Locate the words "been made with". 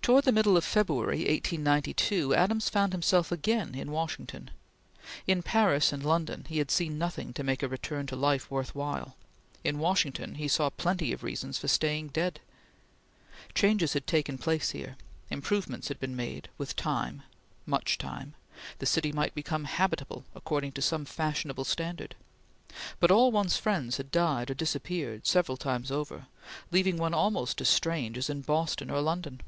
15.98-16.76